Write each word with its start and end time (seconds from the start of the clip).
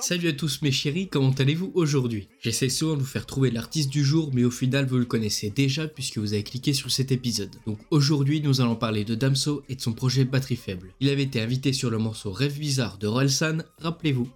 Salut 0.00 0.28
à 0.28 0.32
tous 0.32 0.62
mes 0.62 0.72
chéris, 0.72 1.08
comment 1.08 1.30
allez-vous 1.30 1.70
aujourd'hui? 1.74 2.28
J'essaie 2.40 2.68
souvent 2.68 2.96
de 2.96 3.00
vous 3.00 3.06
faire 3.06 3.24
trouver 3.24 3.50
l'artiste 3.50 3.88
du 3.88 4.04
jour, 4.04 4.30
mais 4.34 4.44
au 4.44 4.50
final 4.50 4.86
vous 4.86 4.98
le 4.98 5.04
connaissez 5.04 5.50
déjà 5.50 5.86
puisque 5.86 6.18
vous 6.18 6.32
avez 6.32 6.42
cliqué 6.42 6.72
sur 6.72 6.90
cet 6.90 7.12
épisode. 7.12 7.54
Donc 7.66 7.78
aujourd'hui 7.90 8.40
nous 8.40 8.60
allons 8.60 8.76
parler 8.76 9.04
de 9.04 9.14
Damso 9.14 9.62
et 9.68 9.76
de 9.76 9.80
son 9.80 9.92
projet 9.92 10.24
Batterie 10.24 10.56
Faible. 10.56 10.92
Il 11.00 11.08
avait 11.08 11.22
été 11.22 11.40
invité 11.40 11.72
sur 11.72 11.88
le 11.88 11.98
morceau 11.98 12.32
Rêve 12.32 12.58
Bizarre 12.58 12.98
de 12.98 13.06
Relsan, 13.06 13.62
rappelez-vous 13.78 14.28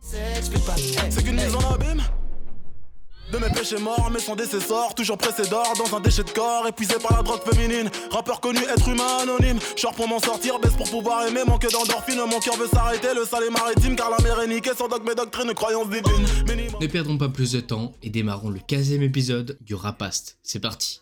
de 3.32 3.38
mes 3.38 3.50
péchés 3.50 3.78
morts, 3.78 4.10
mais 4.12 4.20
sans 4.20 4.36
décessor, 4.36 4.94
toujours 4.94 5.18
pressé 5.18 5.48
d'or 5.48 5.72
dans 5.78 5.96
un 5.96 6.00
déchet 6.00 6.22
de 6.22 6.30
corps, 6.30 6.66
épuisé 6.66 6.94
par 7.02 7.16
la 7.16 7.22
drogue 7.22 7.42
féminine. 7.42 7.90
Rappeur 8.10 8.40
connu, 8.40 8.60
être 8.60 8.88
humain 8.88 9.18
anonyme. 9.22 9.58
Char 9.76 9.92
pour 9.94 10.08
m'en 10.08 10.20
sortir, 10.20 10.58
baisse 10.58 10.76
pour 10.76 10.88
pouvoir 10.88 11.26
aimer, 11.26 11.40
manque 11.46 11.68
d'endorphine. 11.70 12.20
Mon 12.30 12.40
cœur 12.40 12.56
veut 12.56 12.68
s'arrêter, 12.68 13.08
le 13.14 13.24
sale 13.24 13.44
est 13.44 13.50
maritime, 13.50 13.96
car 13.96 14.10
la 14.10 14.18
mer 14.22 14.40
est 14.40 14.48
niquée 14.48 14.74
sans 14.76 14.88
dogme 14.88 15.10
et 15.10 15.14
doctrine, 15.14 15.52
croyance 15.54 15.88
divine. 15.88 16.26
Minimum. 16.46 16.80
Ne 16.80 16.86
perdons 16.86 17.18
pas 17.18 17.28
plus 17.28 17.52
de 17.52 17.60
temps 17.60 17.92
et 18.02 18.10
démarrons 18.10 18.50
le 18.50 18.60
15e 18.60 19.02
épisode 19.02 19.58
du 19.60 19.74
Rapast. 19.74 20.38
C'est 20.42 20.60
parti. 20.60 21.00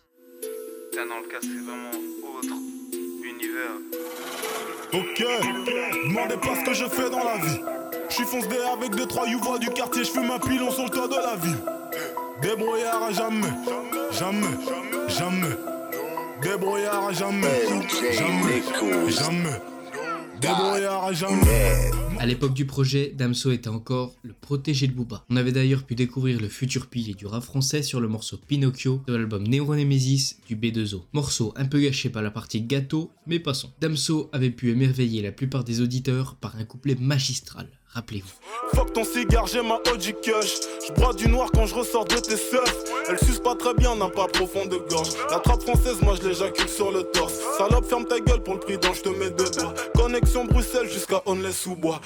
Dans 0.95 1.03
le 1.03 1.29
cas, 1.29 1.39
c'est 1.41 1.49
vraiment 1.49 1.91
autre 2.39 2.55
univers. 3.23 3.75
Ok, 4.93 5.25
demandez 6.07 6.37
pas 6.37 6.55
ce 6.55 6.65
que 6.65 6.75
je 6.75 6.87
fais 6.87 7.11
dans 7.11 7.25
la 7.25 7.37
vie. 7.39 7.61
Je 8.09 8.15
suis 8.15 8.25
fonce 8.25 8.45
avec 8.73 8.95
deux 8.95 9.07
trois 9.07 9.27
youvois 9.27 9.59
du 9.59 9.69
quartier, 9.71 10.05
je 10.05 10.11
fume 10.11 10.31
un 10.31 10.39
pilon 10.39 10.71
sur 10.71 10.85
le 10.85 10.91
toit 10.91 11.09
de 11.09 11.15
la 11.15 11.37
ville. 11.37 11.59
Débrouillard 12.43 13.03
à 13.05 13.13
jamais, 13.13 13.47
jamais, 14.13 14.57
jamais. 15.09 15.57
Débrouillard 16.43 17.07
à 17.07 17.13
jamais, 17.13 17.63
jamais, 18.13 19.11
jamais. 19.11 19.61
Débrouillard 20.41 21.05
à 21.05 21.13
jamais. 21.13 21.91
À 22.19 22.27
l'époque 22.27 22.55
du 22.55 22.67
projet, 22.67 23.13
Damso 23.17 23.53
était 23.53 23.69
encore 23.69 24.15
le 24.23 24.33
protégé 24.33 24.89
de 24.89 24.93
Booba. 24.93 25.25
On 25.31 25.37
avait 25.37 25.53
d'ailleurs 25.53 25.85
pu 25.85 25.95
découvrir 25.95 26.41
le 26.41 26.49
futur 26.49 26.87
pilier 26.87 27.15
du 27.15 27.27
rap 27.27 27.43
français 27.43 27.83
sur 27.83 28.01
le 28.01 28.09
morceau 28.09 28.37
Pinocchio 28.37 29.03
de 29.07 29.15
l'album 29.15 29.47
Neuronemesis 29.47 30.39
du 30.47 30.57
B2O. 30.57 31.03
Morceau 31.13 31.53
un 31.57 31.67
peu 31.67 31.81
gâché 31.81 32.09
par 32.11 32.23
la 32.23 32.31
partie 32.31 32.63
gâteau, 32.63 33.11
mais 33.27 33.39
passons. 33.39 33.71
Damso 33.81 34.29
avait 34.33 34.51
pu 34.51 34.71
émerveiller 34.71 35.23
la 35.23 35.33
plupart 35.33 35.65
des 35.65 35.81
auditeurs 35.81 36.35
par 36.37 36.57
un 36.57 36.65
couplet 36.65 36.97
magistral. 36.99 37.69
Rappelez-vous. 37.95 38.29
Fuck 38.75 38.93
ton 38.93 39.05
cigare, 39.05 39.47
j'ai 39.47 39.63
ma 39.63 39.77
OG 39.77 40.17
Kush. 40.21 40.55
Je 40.89 40.93
bois 40.95 41.15
du 41.15 41.29
noir 41.29 41.49
quand 41.55 41.67
je 41.67 41.75
ressors 41.77 42.05
de 42.05 42.17
tes 42.17 42.37
seufs. 42.37 42.85
Elle 43.09 43.19
suce 43.21 43.39
pas 43.39 43.55
très 43.55 43.73
bien, 43.75 43.95
n'a 43.95 44.09
pas 44.09 44.27
profond 44.27 44.67
de 44.67 44.77
gorge. 44.91 45.11
La 45.31 45.39
trappe 45.39 45.63
française, 45.63 45.99
moi 46.03 46.17
je 46.21 46.29
l'éjacule 46.29 46.69
sur 46.69 46.91
le 46.91 47.05
torse. 47.05 47.35
Salope, 47.57 47.87
ferme 47.87 48.05
ta 48.05 48.19
gueule 48.19 48.43
pour 48.43 48.55
le 48.55 48.61
prix 48.61 48.79
dont 48.79 48.93
je 48.93 49.03
te 49.03 49.09
mets 49.11 49.31
deux 49.31 49.49
doigts. 49.51 49.75
Connexion 49.95 50.45
Bruxelles 50.45 50.89
jusqu'à 50.91 51.23
Onley 51.27 51.53
sous 51.53 51.77
bois. 51.77 52.01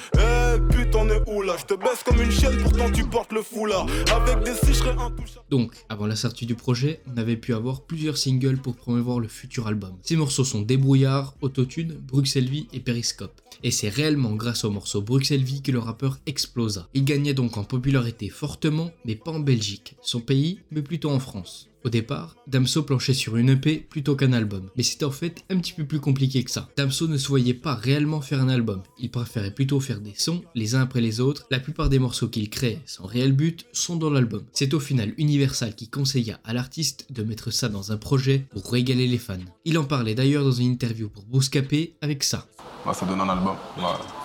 Putain, 0.69 0.99
on 0.99 1.09
est 1.09 1.23
où 1.27 1.41
là? 1.41 1.55
Je 1.57 1.65
te 1.65 1.73
baisse 1.73 2.03
comme 2.05 2.21
une 2.21 2.31
chienne, 2.31 2.57
pourtant 2.61 2.91
tu 2.91 3.03
portes 3.03 3.31
le 3.33 3.41
foulard. 3.41 3.87
Avec 4.13 4.43
des 4.43 4.53
six, 4.53 4.67
je 4.67 4.73
serais 4.73 4.91
intouchable. 4.91 5.45
Donc, 5.49 5.71
avant 5.89 6.05
la 6.05 6.15
sortie 6.15 6.45
du 6.45 6.53
projet, 6.53 7.01
on 7.11 7.17
avait 7.17 7.37
pu 7.37 7.55
avoir 7.55 7.81
plusieurs 7.81 8.17
singles 8.17 8.57
pour 8.57 8.75
promouvoir 8.75 9.19
le 9.19 9.27
futur 9.27 9.65
album. 9.65 9.97
Ces 10.03 10.17
morceaux 10.17 10.43
sont 10.43 10.61
Débrouillard, 10.61 11.33
Autotune, 11.41 11.93
Bruxelles 11.93 12.49
Vie 12.49 12.67
et 12.73 12.79
Periscope. 12.79 13.41
Et 13.63 13.71
c'est 13.71 13.89
réellement 13.89 14.31
grâce 14.35 14.63
au 14.63 14.69
morceau 14.69 15.01
Bruxelles 15.01 15.43
Vie 15.43 15.61
que 15.61 15.71
le 15.71 15.78
rappeur 15.79 16.19
explosa. 16.25 16.89
Il 16.93 17.05
gagnait 17.05 17.33
donc 17.33 17.57
en 17.57 17.63
popularité 17.63 18.29
fortement, 18.29 18.91
mais 19.05 19.15
pas 19.15 19.31
en 19.31 19.39
Belgique, 19.39 19.95
son 20.01 20.21
pays, 20.21 20.59
mais 20.71 20.81
plutôt 20.81 21.09
en 21.09 21.19
France. 21.19 21.69
Au 21.85 21.89
départ, 21.89 22.35
Damso 22.45 22.83
planchait 22.83 23.13
sur 23.13 23.37
une 23.37 23.51
EP 23.51 23.77
plutôt 23.77 24.17
qu'un 24.17 24.33
album, 24.33 24.69
mais 24.75 24.83
c'était 24.83 25.05
en 25.05 25.11
fait 25.11 25.45
un 25.49 25.57
petit 25.57 25.71
peu 25.71 25.85
plus 25.85 26.01
compliqué 26.01 26.43
que 26.43 26.51
ça. 26.51 26.69
Damso 26.75 27.07
ne 27.07 27.17
se 27.17 27.29
voyait 27.29 27.53
pas 27.53 27.73
réellement 27.73 28.19
faire 28.19 28.41
un 28.41 28.49
album, 28.49 28.83
il 28.99 29.09
préférait 29.09 29.53
plutôt 29.53 29.79
faire 29.79 30.01
des 30.01 30.13
sons 30.17 30.43
les 30.55 30.75
uns 30.75 30.81
après 30.81 30.99
les 30.99 31.21
autres, 31.21 31.47
la 31.51 31.59
plupart 31.59 31.87
des 31.87 31.99
morceaux 31.99 32.27
qu'il 32.27 32.49
crée 32.49 32.79
sans 32.85 33.05
réel 33.05 33.31
but 33.31 33.65
sont 33.71 33.95
dans 33.95 34.09
l'album. 34.09 34.43
C'est 34.51 34.73
au 34.73 34.79
final 34.81 35.13
Universal 35.17 35.73
qui 35.73 35.87
conseilla 35.87 36.41
à 36.43 36.53
l'artiste 36.53 37.07
de 37.11 37.23
mettre 37.23 37.51
ça 37.51 37.69
dans 37.69 37.93
un 37.93 37.97
projet 37.97 38.45
pour 38.51 38.69
régaler 38.69 39.07
les 39.07 39.17
fans. 39.17 39.37
Il 39.63 39.77
en 39.77 39.85
parlait 39.85 40.15
d'ailleurs 40.15 40.43
dans 40.43 40.51
une 40.51 40.71
interview 40.71 41.07
pour 41.07 41.25
Bouscapé 41.25 41.95
avec 42.01 42.25
ça. 42.25 42.49
Bah, 42.85 42.93
ça 42.93 43.05
donne 43.05 43.19
un 43.21 43.29
album. 43.29 43.55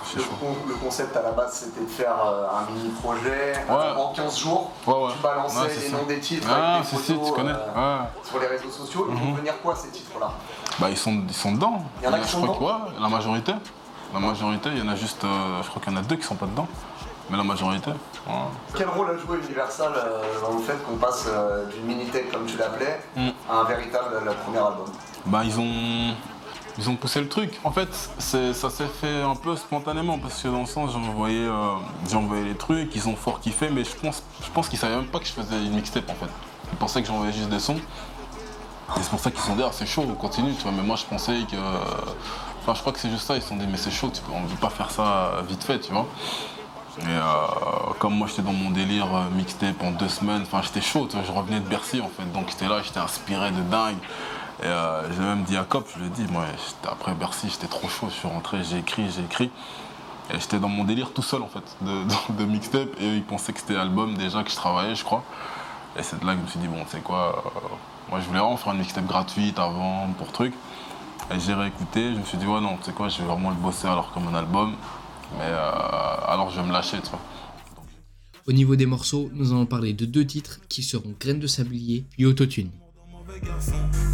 C'est 0.04 0.16
Le, 0.19 0.22
chaud. 0.22 0.31
con- 0.38 0.56
le 0.69 0.75
concept 0.75 1.16
à 1.16 1.22
la 1.22 1.32
base 1.32 1.53
c'était 1.54 1.81
de 1.84 1.91
faire 1.91 2.15
euh, 2.25 2.47
un 2.56 2.70
mini 2.72 2.88
projet 3.03 3.53
Ouais. 3.69 4.00
en 4.00 4.12
15 4.12 4.38
jours. 4.38 4.70
Ouais, 4.87 4.94
ouais. 4.94 5.12
Tu 5.16 5.19
balançais 5.22 5.69
les 5.69 5.75
ça. 5.91 5.97
noms 5.97 6.04
des 6.04 6.20
titres 6.20 6.47
Ah, 6.50 6.75
avec 6.76 6.87
si, 6.87 6.94
photos 6.97 7.26
tu 7.28 7.32
connais. 7.32 7.50
euh, 7.53 7.98
sur 8.22 8.38
les 8.38 8.47
réseaux 8.47 8.70
sociaux. 8.70 9.09
Ils 9.10 9.19
vont 9.19 9.31
Mhm. 9.31 9.37
venir 9.38 9.54
quoi 9.62 9.75
ces 9.75 9.88
titres-là? 9.88 10.31
Bah, 10.78 10.87
ils 10.91 10.97
sont, 10.97 11.22
ils 11.28 11.34
sont 11.34 11.53
dedans. 11.53 11.82
Il 12.00 12.04
y 12.04 12.09
en 12.09 12.12
a 12.12 12.19
qui 12.20 12.28
sont 12.28 12.42
crois 12.42 12.54
dedans 12.54 12.84
que, 12.87 12.91
ouais, 12.94 13.00
la 13.03 13.09
majorité. 13.09 13.53
La 14.12 14.20
majorité, 14.20 14.69
il 14.72 14.78
y 14.78 14.82
en 14.88 14.92
a 14.92 14.94
juste. 14.94 15.25
euh, 15.25 15.62
je 15.62 15.69
crois 15.71 15.82
qu'il 15.82 15.92
y 15.92 15.97
en 15.97 15.98
a 15.98 16.03
deux 16.03 16.16
qui 16.16 16.22
sont 16.25 16.36
pas 16.36 16.47
dedans. 16.47 16.69
Mais 17.31 17.38
la 17.38 17.42
majorité. 17.44 17.91
Quel 18.76 18.88
rôle 18.91 19.10
a 19.10 19.16
joué 19.16 19.38
Universal 19.38 19.92
euh, 19.97 20.22
dans 20.42 20.53
le 20.56 20.62
fait 20.62 20.76
qu'on 20.84 20.97
passe 20.97 21.26
d'une 21.75 21.84
mini-tape 21.86 22.31
comme 22.31 22.44
tu 22.44 22.56
l'appelais 22.59 23.00
Mm. 23.16 23.28
à 23.50 23.54
un 23.60 23.65
véritable 23.65 24.21
premier 24.44 24.59
album? 24.59 24.84
Bah, 25.26 25.41
ils 25.42 25.59
ont. 25.59 26.15
Ils 26.79 26.91
ont 26.91 26.97
poussé 26.97 27.21
le 27.21 27.29
truc. 27.29 27.61
En 27.62 27.71
fait, 27.71 27.89
ça 28.19 28.53
s'est 28.53 28.87
fait 29.01 29.23
un 29.23 29.37
peu 29.37 29.55
spontanément 29.57 30.19
parce 30.19 30.43
que 30.43 30.49
dans 30.49 30.61
le 30.61 30.67
sens, 30.67 30.91
j'ai 30.93 30.99
envoyé, 30.99 31.45
euh, 31.45 31.77
envoyé 32.15 32.45
les 32.45 32.57
trucs, 32.57 32.95
ils 32.97 33.09
ont 33.09 33.15
fort 33.15 33.41
kiffé, 33.41 33.69
mais 33.71 33.85
je 33.85 33.95
pense, 33.95 34.23
je 34.43 34.51
pense 34.51 34.69
qu'ils 34.69 34.79
savaient 34.79 34.97
même 34.97 35.07
pas 35.07 35.21
que 35.21 35.27
je 35.27 35.33
faisais 35.33 35.57
une 35.65 35.75
mixtape 35.75 36.11
en 36.11 36.15
fait. 36.15 36.31
Ils 36.73 36.79
pensaient 36.79 37.01
que 37.01 37.07
j'envoyais 37.07 37.33
juste 37.33 37.49
des 37.49 37.61
sons. 37.61 37.77
Et 38.97 39.01
c'est 39.01 39.11
pour 39.11 39.21
ça 39.21 39.31
qu'ils 39.31 39.41
sont 39.41 39.57
dit, 39.57 39.63
c'est 39.73 39.87
chaud, 39.87 40.05
on 40.09 40.15
continue, 40.15 40.53
tu 40.55 40.63
vois. 40.63 40.73
Mais 40.73 40.83
moi, 40.83 40.97
je 40.97 41.05
pensais 41.05 41.39
que. 41.51 41.57
Enfin, 42.61 42.75
je 42.75 42.81
crois 42.81 42.93
que 42.93 42.99
c'est 42.99 43.11
juste 43.11 43.27
ça, 43.27 43.37
ils 43.37 43.43
se 43.43 43.49
sont 43.49 43.57
dit, 43.57 43.67
mais 43.71 43.77
c'est 43.77 43.91
chaud, 43.91 44.11
tu 44.13 44.21
on 44.33 44.41
ne 44.41 44.47
peut 44.49 44.57
pas 44.57 44.71
faire 44.71 44.91
ça 44.91 45.43
vite 45.49 45.63
fait, 45.63 45.79
tu 45.81 45.93
vois. 45.93 46.07
Et 47.01 47.05
euh, 47.07 47.23
comme 47.99 48.15
moi, 48.15 48.29
j'étais 48.29 48.43
dans 48.43 48.53
mon 48.53 48.71
délire 48.71 49.07
euh, 49.15 49.31
mixtape 49.37 49.83
en 49.83 49.91
deux 49.91 50.09
semaines, 50.09 50.43
enfin, 50.43 50.61
j'étais 50.63 50.81
chaud, 50.81 51.09
je 51.11 51.33
revenais 51.33 51.61
de 51.61 51.69
Bercy 51.69 52.01
en 52.01 52.09
fait. 52.09 52.31
Donc, 52.33 52.49
j'étais 52.49 52.69
là, 52.69 52.83
j'étais 52.83 53.01
inspiré 53.01 53.51
de 53.51 53.61
dingue. 53.63 53.97
Et 54.62 54.66
euh, 54.66 55.12
j'ai 55.12 55.20
même 55.20 55.42
dit 55.42 55.56
à 55.56 55.65
Cop, 55.65 55.88
je 55.92 56.00
lui 56.00 56.06
ai 56.06 56.10
dit, 56.10 56.26
moi, 56.31 56.44
après 56.91 57.15
Bercy, 57.15 57.48
j'étais 57.50 57.66
trop 57.66 57.88
chaud, 57.88 58.06
je 58.09 58.15
suis 58.15 58.28
rentré, 58.28 58.62
j'ai 58.62 58.78
écrit, 58.78 59.10
j'ai 59.10 59.25
écrit. 59.25 59.50
Et 60.32 60.41
j'étais 60.41 60.59
dans 60.59 60.69
mon 60.69 60.84
délire 60.84 61.12
tout 61.12 61.22
seul 61.22 61.42
en 61.42 61.48
fait, 61.48 61.65
de, 61.82 62.44
mixtape. 62.47 62.88
Et 63.00 63.04
eux, 63.04 63.15
ils 63.16 63.25
pensaient 63.25 63.53
que 63.53 63.60
c'était 63.60 63.76
album 63.76 64.15
déjà 64.16 64.42
que 64.42 64.50
je 64.50 64.56
travaillais, 64.56 64.94
je 64.94 65.04
crois. 65.04 65.25
Et 65.98 66.03
c'est 66.03 66.20
de 66.20 66.26
là 66.26 66.34
que 66.34 66.41
je 66.41 66.44
me 66.44 66.48
suis 66.48 66.60
dit, 66.60 66.69
bon, 66.69 66.82
tu 66.84 66.91
sais 66.97 67.00
quoi, 67.00 67.44
euh, 67.56 67.60
moi 68.10 68.20
je 68.20 68.26
voulais 68.26 68.41
vraiment 68.41 68.56
faire 68.56 68.72
une 68.72 68.78
mixtape 68.78 69.06
gratuite 69.06 69.59
avant, 69.59 70.09
pour 70.19 70.32
truc. 70.32 70.54
Et 71.31 71.41
j'ai 71.41 71.54
réécouté, 71.54 72.15
je 72.15 72.19
me 72.19 72.25
suis 72.25 72.38
dit, 72.38 72.47
ouais, 72.47 72.60
non, 72.60 72.76
tu 72.78 72.84
sais 72.84 72.92
quoi, 72.92 73.09
je 73.09 73.19
vais 73.19 73.28
vraiment 73.28 73.50
le 73.50 73.56
bosser 73.56 73.86
alors 73.86 74.12
comme 74.12 74.28
un 74.28 74.34
album. 74.34 74.75
Mais 75.38 75.44
euh, 75.44 75.71
alors 76.28 76.50
je 76.50 76.60
vais 76.60 76.66
me 76.66 76.72
lâcher, 76.72 76.98
tu 77.03 77.10
vois. 77.10 77.21
Au 78.47 78.53
niveau 78.53 78.76
des 78.76 78.86
morceaux, 78.86 79.31
nous 79.32 79.53
allons 79.53 79.66
parler 79.66 79.94
de 79.94 80.04
deux 80.04 80.26
titres 80.26 80.60
qui 80.69 80.82
seront 80.82 81.15
Graines 81.19 81.41
de 81.41 81.47
Sablier 81.47 82.04
puis 82.10 82.26
Autotune. 82.26 82.71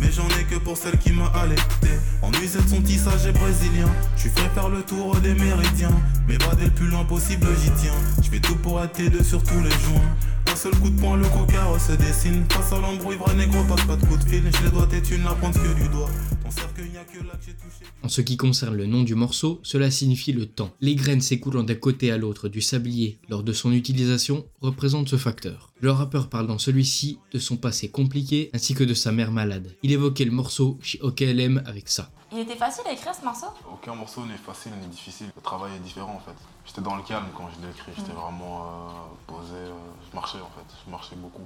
Mais 0.00 0.10
j'en 0.12 0.28
ai 0.38 0.44
que 0.44 0.56
pour 0.56 0.76
celle 0.76 0.98
qui 0.98 1.12
m'a 1.12 1.26
allaité. 1.26 1.88
En 2.22 2.30
nuisette, 2.30 2.68
son 2.68 2.80
tissage 2.82 3.26
est 3.26 3.32
brésilien. 3.32 3.88
Je 4.16 4.22
suis 4.22 4.30
faire 4.30 4.68
le 4.68 4.82
tour 4.82 5.16
des 5.16 5.34
méridiens. 5.34 5.90
Mais 6.28 6.36
dès 6.58 6.64
le 6.64 6.70
plus 6.70 6.88
loin 6.88 7.04
possible, 7.04 7.46
j'y 7.62 7.70
tiens. 7.72 7.94
Je 8.22 8.28
fais 8.28 8.40
tout 8.40 8.56
pour 8.56 8.82
être 8.82 9.00
deux 9.10 9.22
sur 9.22 9.42
tous 9.42 9.60
les 9.60 9.70
joints. 9.70 10.10
Un 10.52 10.56
seul 10.56 10.74
coup 10.76 10.90
de 10.90 11.00
poing, 11.00 11.16
le 11.16 11.24
coca 11.28 11.78
se 11.78 11.92
dessine. 11.92 12.44
Face 12.50 12.72
à 12.72 12.80
l'embrouille, 12.80 13.16
vrai 13.16 13.34
négro, 13.34 13.62
passe 13.64 13.84
pas 13.84 13.96
de 13.96 14.04
coup 14.04 14.16
de 14.16 14.28
fil. 14.28 14.42
Je 14.56 14.64
les 14.64 14.70
dois 14.70 14.86
têtes 14.86 15.10
une, 15.10 15.24
la 15.24 15.32
pointe 15.32 15.54
que 15.54 15.74
du 15.74 15.88
doigt. 15.88 16.08
Ton 16.42 16.50
cercueil, 16.50 16.89
En 18.02 18.08
ce 18.08 18.20
qui 18.20 18.36
concerne 18.36 18.74
le 18.76 18.86
nom 18.86 19.02
du 19.02 19.14
morceau, 19.14 19.60
cela 19.62 19.90
signifie 19.90 20.32
le 20.32 20.46
temps. 20.46 20.70
Les 20.80 20.94
graines 20.94 21.20
s'écoulant 21.20 21.62
d'un 21.62 21.74
côté 21.74 22.10
à 22.10 22.16
l'autre 22.18 22.48
du 22.48 22.60
sablier 22.60 23.18
lors 23.28 23.42
de 23.42 23.52
son 23.52 23.72
utilisation 23.72 24.46
représentent 24.60 25.08
ce 25.08 25.16
facteur. 25.16 25.70
Le 25.80 25.90
rappeur 25.90 26.28
parle 26.28 26.46
dans 26.46 26.58
celui-ci 26.58 27.18
de 27.32 27.38
son 27.38 27.56
passé 27.56 27.90
compliqué 27.90 28.50
ainsi 28.52 28.74
que 28.74 28.84
de 28.84 28.94
sa 28.94 29.12
mère 29.12 29.32
malade. 29.32 29.74
Il 29.82 29.92
évoquait 29.92 30.24
le 30.24 30.30
morceau 30.32 30.78
chez 30.82 31.00
OKLM 31.02 31.62
avec 31.66 31.88
ça. 31.88 32.10
Il 32.32 32.38
était 32.38 32.56
facile 32.56 32.84
à 32.86 32.92
écrire 32.92 33.14
ce 33.14 33.24
morceau? 33.24 33.46
Aucun 33.72 33.94
morceau 33.94 34.24
n'est 34.24 34.36
facile 34.36 34.72
ni 34.80 34.86
difficile. 34.88 35.26
Le 35.34 35.42
travail 35.42 35.72
est 35.76 35.80
différent 35.80 36.14
en 36.14 36.20
fait. 36.20 36.36
J'étais 36.66 36.80
dans 36.80 36.94
le 36.96 37.02
calme 37.02 37.26
quand 37.36 37.48
je 37.56 37.60
l'ai 37.66 37.70
écrit. 37.72 37.92
J'étais 37.96 38.12
vraiment 38.12 38.62
euh, 38.62 38.90
posé. 39.26 39.52
euh, 39.54 39.72
je 40.08 40.14
marchais 40.14 40.38
en 40.38 40.50
fait. 40.50 40.74
Je 40.86 40.90
marchais 40.90 41.16
beaucoup. 41.16 41.42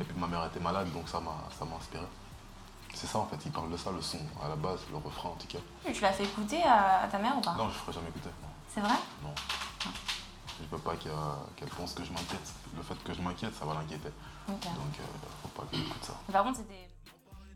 Et 0.00 0.04
puis 0.04 0.18
ma 0.18 0.26
mère 0.26 0.46
était 0.50 0.60
malade 0.62 0.88
donc 0.92 1.08
ça 1.08 1.18
m'a 1.20 1.48
ça 1.58 1.64
m'a 1.64 1.76
inspiré. 1.76 2.04
C'est 3.00 3.06
ça 3.06 3.18
en 3.20 3.26
fait. 3.26 3.36
Il 3.46 3.52
parle 3.52 3.70
de 3.70 3.76
ça 3.76 3.92
le 3.92 4.02
son 4.02 4.18
à 4.44 4.48
la 4.48 4.56
base, 4.56 4.80
le 4.90 4.96
refrain 4.96 5.28
en 5.28 5.36
tout 5.36 5.46
cas. 5.46 5.58
Et 5.88 5.92
Tu 5.92 6.02
l'as 6.02 6.12
fait 6.12 6.24
écouter 6.24 6.60
à, 6.64 7.02
à 7.04 7.06
ta 7.06 7.18
mère 7.18 7.36
ou 7.38 7.40
pas? 7.40 7.54
Non, 7.56 7.68
je 7.70 7.74
ferai 7.78 7.92
jamais 7.92 8.08
écouter. 8.08 8.30
C'est 8.74 8.80
vrai? 8.80 8.94
Non. 9.22 9.32
Je 10.60 10.66
veux 10.76 10.82
pas 10.82 10.96
qu'elle 10.96 11.68
pense 11.76 11.92
que 11.94 12.02
je 12.04 12.10
m'inquiète. 12.10 12.52
Le 12.76 12.82
fait 12.82 12.96
que 13.04 13.14
je 13.14 13.22
m'inquiète, 13.22 13.52
ça 13.56 13.64
va 13.64 13.74
l'inquiéter. 13.74 14.08
Donc 14.48 14.58
euh, 14.66 15.02
faut 15.42 15.48
pas 15.48 15.62
qu'elle 15.70 15.78
écoute 15.80 16.02
ça. 16.02 16.14
Par 16.32 16.42
contre, 16.42 16.58
c'était. 16.58 16.88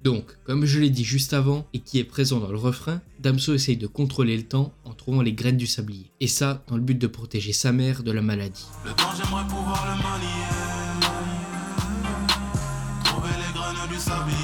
Donc, 0.05 0.25
comme 0.45 0.65
je 0.65 0.79
l'ai 0.79 0.91
dit 0.91 1.05
juste 1.05 1.33
avant 1.33 1.65
et 1.73 1.81
qui 1.81 1.99
est 1.99 2.05
présent 2.05 2.39
dans 2.39 2.51
le 2.51 2.59
refrain, 2.59 3.01
Damso 3.19 3.55
essaye 3.55 3.77
de 3.77 3.89
contrôler 3.89 4.37
le 4.37 4.47
temps 4.47 4.73
en 4.85 4.93
trouvant 4.95 5.23
les 5.23 5.33
graines 5.33 5.57
du 5.57 5.67
sablier. 5.67 6.13
Et 6.21 6.29
ça 6.29 6.63
dans 6.69 6.77
le 6.77 6.83
but 6.83 6.99
de 6.99 7.07
protéger 7.09 7.53
sa 7.53 7.73
mère 7.73 8.05
de 8.05 8.13
la 8.13 8.23
maladie. 8.23 8.67
Le 8.85 8.93
temps, 8.93 9.11
j'aimerais 9.17 9.47
pouvoir 9.49 9.85
le 9.87 10.03
manier. 10.03 10.47
Trouver 13.05 13.31
les 13.31 13.53
graines 13.53 13.89
du 13.89 13.99
sablier. 13.99 14.37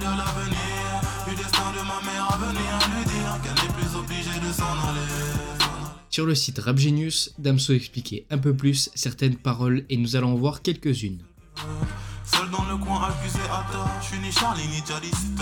M'emparer 0.00 0.14
de 0.14 0.18
l'avenir. 0.18 1.28
Du 1.28 1.34
destin 1.34 1.72
de 1.72 1.82
ma 1.86 2.00
mère 2.12 2.32
à 2.32 2.36
venir. 2.38 2.78
Lui 2.96 3.04
dire 3.04 4.40
de 4.40 4.52
s'en 4.52 4.88
aller. 4.88 5.00
Sur 6.08 6.26
le 6.26 6.34
site 6.34 6.58
Rap 6.58 6.76
Genius, 6.76 7.32
Damso 7.38 7.72
expliquait 7.72 8.26
un 8.30 8.38
peu 8.38 8.54
plus 8.54 8.90
certaines 8.94 9.36
paroles 9.36 9.84
et 9.88 9.96
nous 9.96 10.16
allons 10.16 10.32
en 10.32 10.36
voir 10.36 10.62
quelques-unes. 10.62 11.22
Seul 12.24 12.50
dans 12.50 12.64
le 12.64 12.76
coin 12.76 13.08
accusé 13.08 13.38
à 13.50 13.64
tort, 13.72 13.90
je 14.00 14.06
suis 14.06 14.18
ni 14.18 14.32
Charlie 14.32 14.66
ni 14.68 14.82
djihadiste. 14.84 15.40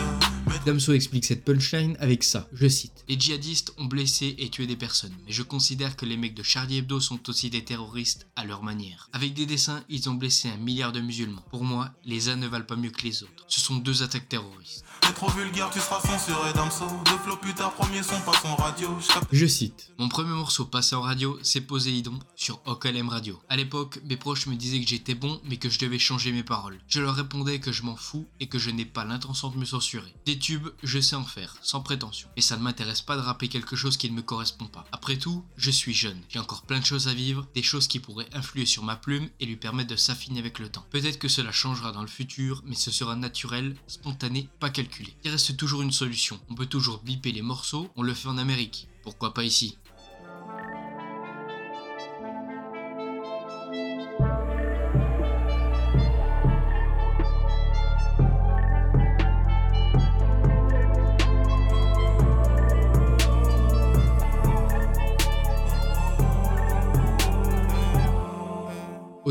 Damso 0.65 0.93
explique 0.93 1.25
cette 1.25 1.45
punchline 1.45 1.97
avec 2.01 2.23
ça, 2.23 2.49
je 2.53 2.69
cite. 2.69 3.05
Les 3.09 3.19
djihadistes 3.19 3.73
ont 3.79 3.87
blessé 3.87 4.35
et 4.39 4.51
tué 4.51 4.67
des 4.67 4.77
personnes, 4.77 5.15
mais 5.25 5.33
je 5.33 5.43
considère 5.43 5.97
que 5.97 6.05
les 6.05 6.17
mecs 6.17 6.35
de 6.35 6.43
Charlie 6.43 6.79
Hebdo 6.79 7.01
sont 7.01 7.29
aussi 7.29 7.49
des 7.49 7.65
terroristes 7.65 8.27
à 8.37 8.45
leur 8.45 8.63
manière. 8.63 9.09
Avec 9.13 9.35
des 9.35 9.47
dessins, 9.47 9.83
ils 9.89 10.11
ont 10.11 10.15
blessé 10.15 10.49
un 10.49 10.57
milliard 10.57 10.93
de 10.93 11.01
musulmans. 11.01 11.45
Pour 11.51 11.65
moi, 11.65 11.91
les 12.05 12.29
uns 12.29 12.37
ne 12.37 12.47
valent 12.47 12.67
pas 12.67 12.77
mieux 12.77 12.91
que 12.91 13.03
les 13.03 13.23
autres. 13.23 13.45
Ce 13.49 13.61
sont 13.61 13.77
deux 13.77 14.03
attaques 14.03 14.29
terroristes. 14.29 14.85
t'es 15.01 15.13
trop 15.13 15.31
vulgaire, 15.31 15.71
tu 15.71 15.81
seras 15.81 16.01
censuré 16.01 16.53
Damso. 16.53 16.85
Deux 17.07 17.19
flots 17.25 17.37
plus 17.37 17.55
tard, 17.55 17.73
premier 17.75 18.03
son 18.03 18.21
passe 18.21 18.45
en 18.45 18.57
radio. 18.57 18.89
Je 19.33 19.47
cite. 19.47 19.91
Mon 19.99 20.09
premier 20.09 20.35
morceau 20.35 20.65
passé 20.67 20.95
en 20.95 21.01
radio, 21.01 21.39
c'est 21.43 21.63
Poséidon 21.63 22.19
sur 22.37 22.61
OKLM 22.67 23.09
Radio. 23.09 23.41
À 23.49 23.57
l'époque, 23.57 24.01
mes 24.05 24.17
proches 24.17 24.47
me 24.47 24.57
disaient 24.57 24.81
que 24.81 24.89
j'étais 24.89 25.15
bon, 25.15 25.41
mais 25.45 25.57
que 25.57 25.71
je 25.71 25.79
devais 25.79 25.99
changer 25.99 26.33
mes 26.33 26.43
paroles. 26.43 26.79
Je 26.89 27.01
leur 27.01 27.15
répondais 27.15 27.61
que 27.61 27.73
je 27.73 27.83
m'en 27.83 27.97
fous 27.97 28.27
et 28.41 28.49
que 28.49 28.59
je 28.59 28.71
n'ai 28.71 28.85
pas 28.85 29.05
l'intention 29.05 29.49
de 29.51 29.57
me 29.57 29.65
censurer. 29.65 30.15
Des 30.27 30.39
je 30.83 31.01
sais 31.01 31.17
en 31.17 31.25
faire, 31.25 31.57
sans 31.63 31.81
prétention. 31.81 32.29
Et 32.37 32.41
ça 32.41 32.57
ne 32.57 32.63
m'intéresse 32.63 33.03
pas 33.03 33.17
de 33.17 33.23
rapper 33.23 33.49
quelque 33.49 33.77
chose 33.77 33.97
qui 33.97 34.11
ne 34.11 34.17
me 34.17 34.23
correspond 34.23 34.67
pas. 34.67 34.87
Après 34.93 35.17
tout, 35.17 35.45
je 35.57 35.71
suis 35.71 35.95
jeune. 35.95 36.21
J'ai 36.29 36.39
encore 36.39 36.63
plein 36.63 36.81
de 36.81 36.85
choses 36.85 37.09
à 37.09 37.15
vivre, 37.15 37.47
des 37.55 37.63
choses 37.63 37.89
qui 37.89 38.01
pourraient 38.01 38.29
influer 38.33 38.67
sur 38.67 38.83
ma 38.83 38.97
plume 38.97 39.29
et 39.41 39.47
lui 39.47 39.57
permettre 39.57 39.91
de 39.91 39.97
s'affiner 39.97 40.39
avec 40.39 40.59
le 40.59 40.69
temps. 40.69 40.87
Peut-être 40.91 41.19
que 41.19 41.29
cela 41.29 41.53
changera 41.53 41.93
dans 41.93 42.03
le 42.03 42.09
futur, 42.09 42.63
mais 42.67 42.75
ce 42.75 42.91
sera 42.91 43.17
naturel, 43.17 43.77
spontané, 43.87 44.49
pas 44.61 44.71
calculé. 44.71 45.15
Il 45.25 45.31
reste 45.31 45.57
toujours 45.57 45.83
une 45.83 45.93
solution. 45.93 46.41
On 46.49 46.55
peut 46.55 46.67
toujours 46.67 47.03
biper 47.03 47.33
les 47.33 47.43
morceaux, 47.43 47.91
on 47.97 48.03
le 48.03 48.15
fait 48.15 48.29
en 48.29 48.39
Amérique. 48.39 48.89
Pourquoi 49.03 49.35
pas 49.35 49.45
ici? 49.45 49.77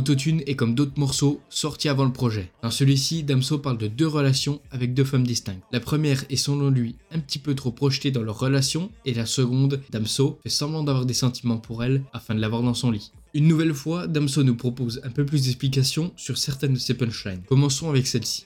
Autotune 0.07 0.42
est 0.48 0.56
comme 0.56 0.74
d'autres 0.74 0.98
morceaux 0.98 1.42
sortis 1.50 1.89
avant 1.89 2.06
le 2.06 2.13
projet. 2.13 2.50
Dans 2.63 2.71
celui-ci, 2.71 3.24
Damso 3.24 3.57
parle 3.57 3.77
de 3.77 3.88
deux 3.88 4.07
relations 4.07 4.62
avec 4.71 4.94
deux 4.94 5.04
femmes 5.04 5.27
distinctes. 5.27 5.62
La 5.74 5.81
première 5.81 6.24
est 6.30 6.38
selon 6.38 6.69
lui 6.69 6.95
un 7.12 7.19
petit 7.19 7.39
peu 7.39 7.56
trop 7.56 7.71
projetée 7.71 8.09
dans 8.09 8.21
leur 8.21 8.39
relation 8.39 8.89
et 9.04 9.13
la 9.13 9.25
seconde, 9.25 9.81
Damso 9.89 10.39
fait 10.44 10.50
semblant 10.50 10.86
d'avoir 10.86 11.06
des 11.06 11.13
sentiments 11.13 11.57
pour 11.57 11.83
elle 11.83 12.04
afin 12.13 12.36
de 12.36 12.39
l'avoir 12.39 12.63
dans 12.63 12.74
son 12.74 12.89
lit. 12.89 13.12
Une 13.33 13.50
nouvelle 13.50 13.74
fois, 13.74 14.07
Damso 14.07 14.44
nous 14.44 14.56
propose 14.56 15.01
un 15.04 15.09
peu 15.09 15.25
plus 15.25 15.44
d'explications 15.44 16.13
sur 16.15 16.38
certaines 16.38 16.75
de 16.75 16.80
ses 16.80 16.94
punchlines. 16.94 17.44
Commençons 17.45 17.89
avec 17.89 18.07
celle-ci. 18.07 18.45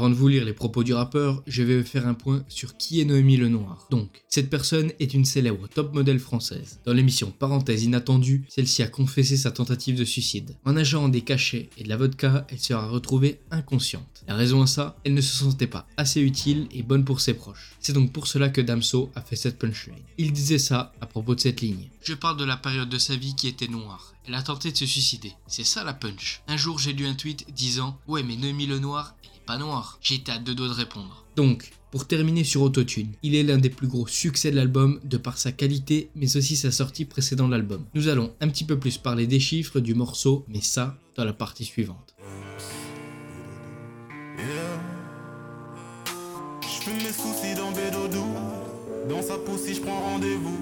Avant 0.00 0.08
de 0.08 0.14
vous 0.14 0.28
lire 0.28 0.46
les 0.46 0.54
propos 0.54 0.82
du 0.82 0.94
rappeur, 0.94 1.42
je 1.46 1.62
vais 1.62 1.82
faire 1.82 2.06
un 2.06 2.14
point 2.14 2.42
sur 2.48 2.78
qui 2.78 3.02
est 3.02 3.04
Noémie 3.04 3.36
Lenoir. 3.36 3.86
Donc, 3.90 4.22
cette 4.30 4.48
personne 4.48 4.92
est 4.98 5.12
une 5.12 5.26
célèbre 5.26 5.68
top 5.68 5.92
modèle 5.92 6.18
française. 6.18 6.80
Dans 6.86 6.94
l'émission 6.94 7.30
Parenthèse 7.30 7.84
inattendue, 7.84 8.46
celle-ci 8.48 8.82
a 8.82 8.88
confessé 8.88 9.36
sa 9.36 9.50
tentative 9.50 9.98
de 9.98 10.06
suicide. 10.06 10.56
En 10.64 10.78
ingérant 10.78 11.10
des 11.10 11.20
cachets 11.20 11.68
et 11.76 11.84
de 11.84 11.90
la 11.90 11.98
vodka, 11.98 12.46
elle 12.48 12.58
sera 12.58 12.88
retrouvée 12.88 13.40
inconsciente. 13.50 14.24
La 14.26 14.36
raison 14.36 14.62
à 14.62 14.66
ça, 14.66 14.96
elle 15.04 15.12
ne 15.12 15.20
se 15.20 15.36
sentait 15.36 15.66
pas 15.66 15.86
assez 15.98 16.22
utile 16.22 16.66
et 16.72 16.82
bonne 16.82 17.04
pour 17.04 17.20
ses 17.20 17.34
proches. 17.34 17.74
C'est 17.80 17.92
donc 17.92 18.10
pour 18.10 18.26
cela 18.26 18.48
que 18.48 18.62
Damso 18.62 19.10
a 19.14 19.20
fait 19.20 19.36
cette 19.36 19.58
punchline. 19.58 20.00
Il 20.16 20.32
disait 20.32 20.56
ça 20.56 20.94
à 21.02 21.06
propos 21.06 21.34
de 21.34 21.40
cette 21.40 21.60
ligne. 21.60 21.90
Je 22.02 22.14
parle 22.14 22.38
de 22.38 22.44
la 22.44 22.56
période 22.56 22.88
de 22.88 22.96
sa 22.96 23.16
vie 23.16 23.34
qui 23.34 23.48
était 23.48 23.68
noire. 23.68 24.14
Elle 24.26 24.34
a 24.34 24.42
tenté 24.42 24.70
de 24.70 24.76
se 24.76 24.86
suicider. 24.86 25.32
C'est 25.46 25.64
ça 25.64 25.82
la 25.82 25.92
punch. 25.92 26.42
Un 26.46 26.56
jour, 26.56 26.78
j'ai 26.78 26.92
lu 26.92 27.06
un 27.06 27.14
tweet 27.14 27.52
disant 27.52 27.98
Ouais, 28.06 28.22
mais 28.22 28.36
Noémie 28.36 28.66
Lenoir, 28.66 29.14
elle 29.22 29.30
est 29.30 29.39
pas 29.50 29.58
noire. 29.58 29.98
J'étais 30.00 30.30
à 30.30 30.38
deux 30.38 30.54
doigts 30.54 30.68
de 30.68 30.74
répondre. 30.74 31.24
Donc, 31.34 31.72
pour 31.90 32.06
terminer 32.06 32.44
sur 32.44 32.62
Autotune, 32.62 33.10
il 33.24 33.34
est 33.34 33.42
l'un 33.42 33.58
des 33.58 33.68
plus 33.68 33.88
gros 33.88 34.06
succès 34.06 34.52
de 34.52 34.56
l'album 34.56 35.00
de 35.02 35.16
par 35.16 35.38
sa 35.38 35.50
qualité, 35.50 36.08
mais 36.14 36.36
aussi 36.36 36.54
sa 36.54 36.70
sortie 36.70 37.04
précédant 37.04 37.48
l'album. 37.48 37.84
Nous 37.94 38.06
allons 38.06 38.32
un 38.40 38.48
petit 38.48 38.62
peu 38.62 38.78
plus 38.78 38.96
parler 38.96 39.26
des 39.26 39.40
chiffres 39.40 39.80
du 39.80 39.96
morceau, 39.96 40.44
mais 40.46 40.60
ça 40.60 40.96
dans 41.16 41.24
la 41.24 41.32
partie 41.32 41.64
suivante. 41.64 42.14
Yeah. 44.38 44.46
J'fume 46.62 46.98
mes 46.98 47.12
soucis 47.12 47.56
dans 47.56 47.72
Bédodou. 47.72 48.26
Dans 49.08 49.20
sa 49.22 49.36
poussée, 49.36 49.74
j'prends 49.74 50.00
rendez-vous. 50.12 50.60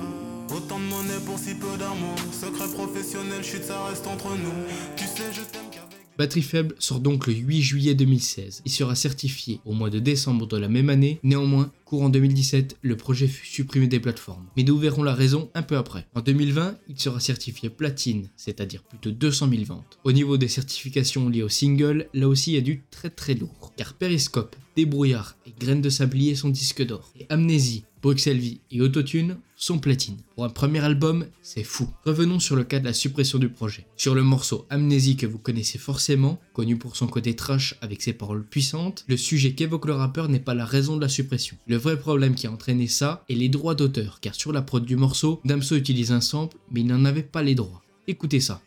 Autant 0.56 0.78
de 0.78 0.84
monnaie 0.84 1.20
pour 1.26 1.38
si 1.38 1.54
peu 1.54 1.76
d'amour. 1.76 2.16
Secret 2.32 2.72
professionnel, 2.72 3.44
chute, 3.44 3.64
ça 3.64 3.84
reste 3.84 4.06
entre 4.06 4.30
nous. 4.30 4.64
Tu 4.96 5.04
sais, 5.04 5.30
je 5.30 5.42
t'aime 5.42 5.68
qu'avec. 5.70 5.77
Batterie 6.18 6.42
faible 6.42 6.74
sort 6.80 6.98
donc 6.98 7.28
le 7.28 7.32
8 7.32 7.62
juillet 7.62 7.94
2016. 7.94 8.62
Il 8.64 8.72
sera 8.72 8.96
certifié 8.96 9.60
au 9.64 9.72
mois 9.72 9.88
de 9.88 10.00
décembre 10.00 10.48
de 10.48 10.56
la 10.56 10.68
même 10.68 10.90
année. 10.90 11.20
Néanmoins, 11.22 11.70
courant 11.84 12.08
2017, 12.08 12.76
le 12.82 12.96
projet 12.96 13.28
fut 13.28 13.46
supprimé 13.46 13.86
des 13.86 14.00
plateformes. 14.00 14.48
Mais 14.56 14.64
nous 14.64 14.76
verrons 14.76 15.04
la 15.04 15.14
raison 15.14 15.48
un 15.54 15.62
peu 15.62 15.76
après. 15.76 16.08
En 16.16 16.20
2020, 16.20 16.76
il 16.88 16.98
sera 16.98 17.20
certifié 17.20 17.70
platine, 17.70 18.30
c'est-à-dire 18.36 18.82
plus 18.82 18.98
de 19.00 19.12
200 19.12 19.48
000 19.48 19.62
ventes. 19.62 20.00
Au 20.02 20.10
niveau 20.10 20.38
des 20.38 20.48
certifications 20.48 21.28
liées 21.28 21.44
au 21.44 21.48
single, 21.48 22.08
là 22.12 22.26
aussi 22.26 22.50
il 22.50 22.54
y 22.54 22.58
a 22.58 22.62
du 22.62 22.82
très 22.90 23.10
très 23.10 23.34
lourd. 23.34 23.72
Car 23.76 23.94
Periscope, 23.94 24.56
Débrouillard 24.74 25.36
et 25.46 25.54
Graines 25.56 25.82
de 25.82 25.88
Sablier 25.88 26.34
sont 26.34 26.48
disques 26.48 26.84
d'or. 26.84 27.12
Et 27.20 27.26
Amnésie, 27.28 27.84
Bruxelles 28.02 28.38
Vie 28.38 28.60
et 28.72 28.80
Autotune 28.80 29.36
sont 29.58 29.78
platine. 29.78 30.16
Pour 30.34 30.44
un 30.44 30.48
premier 30.48 30.78
album, 30.78 31.26
c'est 31.42 31.64
fou. 31.64 31.90
Revenons 32.06 32.38
sur 32.38 32.56
le 32.56 32.64
cas 32.64 32.78
de 32.78 32.84
la 32.84 32.92
suppression 32.92 33.38
du 33.38 33.48
projet. 33.48 33.86
Sur 33.96 34.14
le 34.14 34.22
morceau 34.22 34.66
Amnésie 34.70 35.16
que 35.16 35.26
vous 35.26 35.38
connaissez 35.38 35.78
forcément, 35.78 36.40
connu 36.54 36.78
pour 36.78 36.96
son 36.96 37.08
côté 37.08 37.34
trash 37.34 37.74
avec 37.82 38.00
ses 38.00 38.12
paroles 38.12 38.46
puissantes, 38.46 39.04
le 39.08 39.16
sujet 39.16 39.52
qu'évoque 39.52 39.86
le 39.86 39.94
rappeur 39.94 40.28
n'est 40.28 40.38
pas 40.38 40.54
la 40.54 40.64
raison 40.64 40.96
de 40.96 41.02
la 41.02 41.08
suppression. 41.08 41.56
Le 41.66 41.76
vrai 41.76 41.98
problème 41.98 42.36
qui 42.36 42.46
a 42.46 42.52
entraîné 42.52 42.86
ça 42.86 43.24
est 43.28 43.34
les 43.34 43.48
droits 43.48 43.74
d'auteur, 43.74 44.20
car 44.20 44.34
sur 44.34 44.52
la 44.52 44.62
prod 44.62 44.84
du 44.84 44.96
morceau, 44.96 45.40
Damso 45.44 45.74
utilise 45.74 46.12
un 46.12 46.20
sample, 46.20 46.56
mais 46.70 46.80
il 46.80 46.86
n'en 46.86 47.04
avait 47.04 47.22
pas 47.22 47.42
les 47.42 47.56
droits. 47.56 47.82
Écoutez 48.06 48.40
ça. 48.40 48.62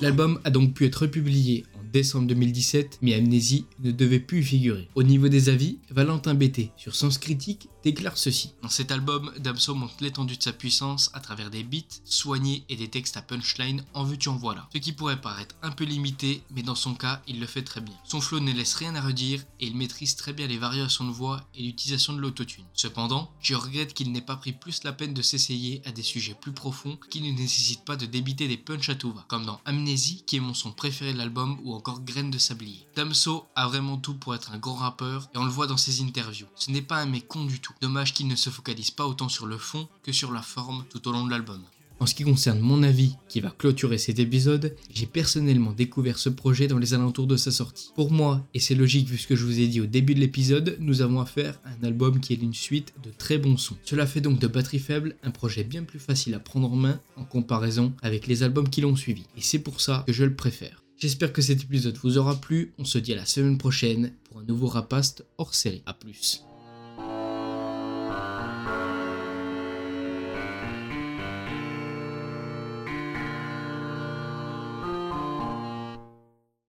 L'album 0.00 0.40
a 0.44 0.50
donc 0.50 0.74
pu 0.74 0.84
être 0.84 1.06
publié 1.06 1.64
en 1.74 1.80
décembre 1.92 2.26
2017, 2.28 2.98
mais 3.02 3.14
Amnésie 3.14 3.66
ne 3.82 3.90
devait 3.90 4.20
plus 4.20 4.40
y 4.40 4.44
figurer. 4.44 4.88
Au 4.94 5.02
niveau 5.02 5.28
des 5.28 5.48
avis, 5.48 5.78
Valentin 5.90 6.34
Bété, 6.34 6.70
sur 6.76 6.94
Sens 6.94 7.18
Critique, 7.18 7.68
déclare 7.86 8.18
ceci. 8.18 8.50
Dans 8.62 8.68
cet 8.68 8.90
album, 8.90 9.30
Damso 9.38 9.72
montre 9.76 9.94
l'étendue 10.00 10.36
de 10.36 10.42
sa 10.42 10.52
puissance 10.52 11.08
à 11.14 11.20
travers 11.20 11.50
des 11.50 11.62
beats 11.62 12.00
soignés 12.04 12.64
et 12.68 12.74
des 12.74 12.88
textes 12.88 13.16
à 13.16 13.22
punchline 13.22 13.84
en 13.94 14.02
vue 14.02 14.18
tu 14.18 14.28
en 14.28 14.34
voilà. 14.34 14.68
Ce 14.72 14.78
qui 14.78 14.92
pourrait 14.92 15.20
paraître 15.20 15.54
un 15.62 15.70
peu 15.70 15.84
limité, 15.84 16.42
mais 16.50 16.64
dans 16.64 16.74
son 16.74 16.96
cas, 16.96 17.22
il 17.28 17.38
le 17.38 17.46
fait 17.46 17.62
très 17.62 17.80
bien. 17.80 17.94
Son 18.02 18.20
flow 18.20 18.40
ne 18.40 18.50
laisse 18.50 18.74
rien 18.74 18.96
à 18.96 19.00
redire 19.00 19.40
et 19.60 19.68
il 19.68 19.76
maîtrise 19.76 20.16
très 20.16 20.32
bien 20.32 20.48
les 20.48 20.58
variations 20.58 21.04
de 21.04 21.12
voix 21.12 21.44
et 21.54 21.62
l'utilisation 21.62 22.12
de 22.12 22.18
l'autotune. 22.18 22.64
Cependant, 22.74 23.30
je 23.40 23.54
regrette 23.54 23.94
qu'il 23.94 24.10
n'ait 24.10 24.20
pas 24.20 24.34
pris 24.34 24.52
plus 24.52 24.82
la 24.82 24.92
peine 24.92 25.14
de 25.14 25.22
s'essayer 25.22 25.80
à 25.84 25.92
des 25.92 26.02
sujets 26.02 26.34
plus 26.34 26.50
profonds 26.50 26.98
qui 27.08 27.20
ne 27.20 27.30
nécessitent 27.38 27.84
pas 27.84 27.94
de 27.94 28.06
débiter 28.06 28.48
des 28.48 28.56
punch 28.56 28.88
à 28.88 28.96
tout 28.96 29.12
va, 29.12 29.24
comme 29.28 29.46
dans 29.46 29.60
Amnésie 29.64 30.24
qui 30.26 30.38
est 30.38 30.40
mon 30.40 30.54
son 30.54 30.72
préféré 30.72 31.12
de 31.12 31.18
l'album 31.18 31.60
ou 31.62 31.72
encore 31.72 32.00
Graines 32.00 32.32
de 32.32 32.38
sablier. 32.38 32.88
Damso 32.96 33.46
a 33.54 33.68
vraiment 33.68 33.96
tout 33.96 34.14
pour 34.14 34.34
être 34.34 34.50
un 34.50 34.58
grand 34.58 34.74
rappeur 34.74 35.30
et 35.32 35.38
on 35.38 35.44
le 35.44 35.52
voit 35.52 35.68
dans 35.68 35.76
ses 35.76 36.02
interviews. 36.02 36.48
Ce 36.56 36.72
n'est 36.72 36.82
pas 36.82 36.96
un 36.96 37.06
mec 37.06 37.28
con 37.28 37.44
du 37.44 37.60
tout. 37.60 37.74
Dommage 37.80 38.14
qu'il 38.14 38.28
ne 38.28 38.36
se 38.36 38.50
focalise 38.50 38.90
pas 38.90 39.06
autant 39.06 39.28
sur 39.28 39.46
le 39.46 39.58
fond 39.58 39.88
que 40.02 40.12
sur 40.12 40.32
la 40.32 40.42
forme 40.42 40.84
tout 40.90 41.06
au 41.08 41.12
long 41.12 41.24
de 41.24 41.30
l'album. 41.30 41.62
En 41.98 42.04
ce 42.04 42.14
qui 42.14 42.24
concerne 42.24 42.60
mon 42.60 42.82
avis, 42.82 43.16
qui 43.28 43.40
va 43.40 43.50
clôturer 43.50 43.96
cet 43.96 44.18
épisode, 44.18 44.76
j'ai 44.92 45.06
personnellement 45.06 45.72
découvert 45.72 46.18
ce 46.18 46.28
projet 46.28 46.68
dans 46.68 46.78
les 46.78 46.92
alentours 46.92 47.26
de 47.26 47.38
sa 47.38 47.50
sortie. 47.50 47.90
Pour 47.94 48.12
moi, 48.12 48.44
et 48.52 48.60
c'est 48.60 48.74
logique 48.74 49.08
vu 49.08 49.16
ce 49.16 49.26
que 49.26 49.34
je 49.34 49.46
vous 49.46 49.60
ai 49.60 49.66
dit 49.66 49.80
au 49.80 49.86
début 49.86 50.14
de 50.14 50.20
l'épisode, 50.20 50.76
nous 50.78 51.00
avons 51.00 51.20
affaire 51.20 51.58
à 51.64 51.70
un 51.70 51.86
album 51.86 52.20
qui 52.20 52.34
est 52.34 52.42
une 52.42 52.52
suite 52.52 52.92
de 53.02 53.10
très 53.16 53.38
bons 53.38 53.56
sons. 53.56 53.78
Cela 53.84 54.06
fait 54.06 54.20
donc 54.20 54.38
de 54.38 54.46
Batterie 54.46 54.78
Faible 54.78 55.16
un 55.22 55.30
projet 55.30 55.64
bien 55.64 55.84
plus 55.84 55.98
facile 55.98 56.34
à 56.34 56.38
prendre 56.38 56.70
en 56.70 56.76
main 56.76 57.00
en 57.16 57.24
comparaison 57.24 57.94
avec 58.02 58.26
les 58.26 58.42
albums 58.42 58.68
qui 58.68 58.82
l'ont 58.82 58.96
suivi. 58.96 59.24
Et 59.38 59.40
c'est 59.40 59.60
pour 59.60 59.80
ça 59.80 60.04
que 60.06 60.12
je 60.12 60.24
le 60.24 60.34
préfère. 60.34 60.82
J'espère 60.98 61.32
que 61.32 61.42
cet 61.42 61.62
épisode 61.62 61.98
vous 62.02 62.18
aura 62.18 62.36
plu, 62.36 62.72
on 62.78 62.84
se 62.84 62.98
dit 62.98 63.14
à 63.14 63.16
la 63.16 63.26
semaine 63.26 63.58
prochaine 63.58 64.12
pour 64.24 64.40
un 64.40 64.44
nouveau 64.44 64.66
Rapast 64.66 65.24
hors 65.38 65.54
série. 65.54 65.82
A 65.86 65.94
plus. 65.94 66.45